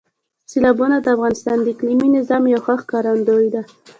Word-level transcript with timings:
سیلابونه 0.49 0.95
د 0.99 1.07
افغانستان 1.15 1.57
د 1.61 1.67
اقلیمي 1.73 2.09
نظام 2.17 2.43
یو 2.53 2.59
ښه 2.65 2.75
ښکارندوی 2.81 3.47
ده. 3.53 3.61